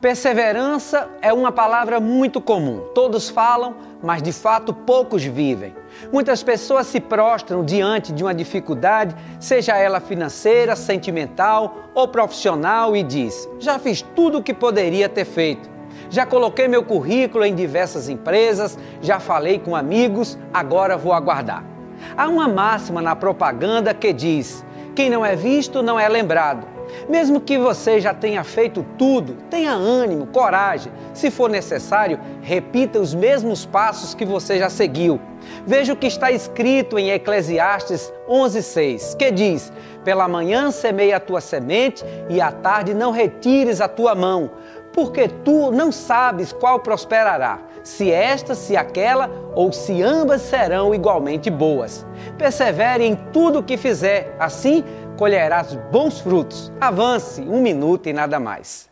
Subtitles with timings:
[0.00, 2.80] Perseverança é uma palavra muito comum.
[2.94, 5.74] Todos falam, mas de fato poucos vivem.
[6.10, 13.02] Muitas pessoas se prostram diante de uma dificuldade, seja ela financeira, sentimental ou profissional, e
[13.02, 15.68] diz: Já fiz tudo o que poderia ter feito.
[16.08, 21.62] Já coloquei meu currículo em diversas empresas, já falei com amigos, agora vou aguardar.
[22.16, 24.64] Há uma máxima na propaganda que diz:
[24.96, 26.79] Quem não é visto não é lembrado.
[27.08, 30.92] Mesmo que você já tenha feito tudo, tenha ânimo, coragem.
[31.12, 35.20] Se for necessário, repita os mesmos passos que você já seguiu.
[35.66, 39.72] Veja o que está escrito em Eclesiastes 11:6, que diz:
[40.04, 44.50] "Pela manhã semeia a tua semente e à tarde não retires a tua mão,
[44.92, 51.50] porque tu não sabes qual prosperará, se esta, se aquela ou se ambas serão igualmente
[51.50, 52.06] boas.
[52.36, 54.84] Persevere em tudo o que fizer, assim
[55.20, 56.72] colherás bons frutos.
[56.80, 58.89] Avance um minuto e nada mais.